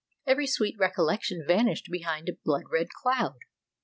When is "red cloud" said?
2.71-3.37